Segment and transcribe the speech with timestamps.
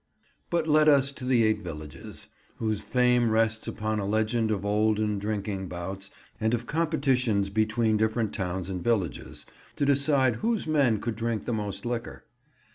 [0.49, 5.19] But let us to the Eight Villages, whose fame rests upon a legend of olden
[5.19, 9.45] drinking bouts and of competitions between different towns and villages,
[9.75, 12.25] to decide whose men could drink the most liquor.